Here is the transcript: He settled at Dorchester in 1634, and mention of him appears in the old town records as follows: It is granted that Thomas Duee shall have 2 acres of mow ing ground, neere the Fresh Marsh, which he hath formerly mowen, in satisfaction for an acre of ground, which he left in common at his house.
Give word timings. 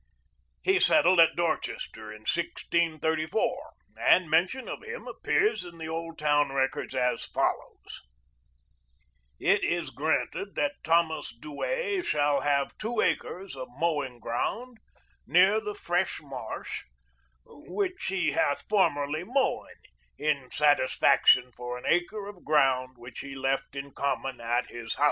He 0.63 0.79
settled 0.79 1.19
at 1.19 1.35
Dorchester 1.35 2.11
in 2.11 2.21
1634, 2.21 3.59
and 3.99 4.27
mention 4.31 4.67
of 4.67 4.81
him 4.81 5.05
appears 5.07 5.63
in 5.63 5.77
the 5.77 5.89
old 5.89 6.17
town 6.17 6.51
records 6.51 6.95
as 6.95 7.25
follows: 7.25 8.01
It 9.39 9.63
is 9.63 9.91
granted 9.91 10.55
that 10.55 10.83
Thomas 10.83 11.31
Duee 11.37 12.01
shall 12.03 12.41
have 12.41 12.75
2 12.79 12.99
acres 13.01 13.55
of 13.55 13.67
mow 13.77 14.03
ing 14.03 14.17
ground, 14.19 14.79
neere 15.27 15.61
the 15.61 15.75
Fresh 15.75 16.19
Marsh, 16.19 16.81
which 17.45 18.05
he 18.07 18.31
hath 18.31 18.67
formerly 18.67 19.23
mowen, 19.23 19.75
in 20.17 20.49
satisfaction 20.49 21.51
for 21.51 21.77
an 21.77 21.83
acre 21.85 22.27
of 22.27 22.43
ground, 22.43 22.97
which 22.97 23.19
he 23.19 23.35
left 23.35 23.75
in 23.75 23.91
common 23.91 24.41
at 24.41 24.65
his 24.71 24.95
house. 24.95 24.99